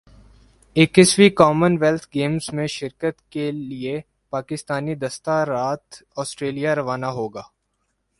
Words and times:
اکیسویں 0.75 1.29
کا 1.37 1.47
من 1.59 1.73
ویلتھ 1.81 2.07
گیمز 2.15 2.45
میں 2.55 2.65
شرکت 2.77 3.15
کے 3.33 3.45
لئے 3.51 3.95
پاکستانی 4.33 4.95
دستہ 5.03 5.35
رات 5.47 5.85
سٹریلیا 6.29 6.75
روانہ 6.75 7.09
ہو 7.17 7.27
گا 7.29 7.41